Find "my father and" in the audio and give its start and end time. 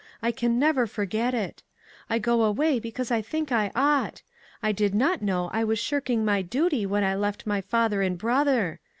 7.45-8.17